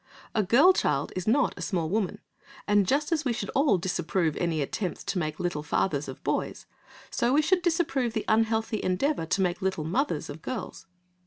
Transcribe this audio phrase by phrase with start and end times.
[0.33, 2.21] A girl child is not a small woman,
[2.67, 6.23] and just as we should all disapprove any attempt to make "little fathers" of the
[6.23, 6.65] boys,
[7.11, 10.87] so we should disapprove the unhealthy endeavour to make "little mothers" of the girls.